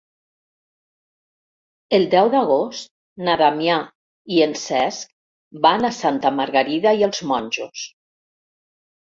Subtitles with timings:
[1.97, 2.89] El deu d'agost
[3.27, 3.75] na Damià
[4.37, 5.15] i en Cesc
[5.69, 7.87] van a Santa Margarida i els Monjos.